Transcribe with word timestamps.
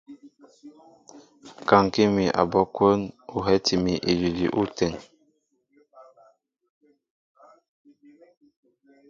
Kaŋkí 1.67 2.03
mi 2.15 2.23
abɔ́ 2.41 2.63
kwón 2.75 3.01
ú 3.35 3.37
hɛ́ti 3.45 3.73
mi 3.83 3.93
idʉdʉ 4.11 4.47
ôteŋ. 4.59 4.93